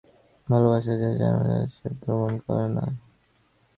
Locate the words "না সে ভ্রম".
1.39-2.19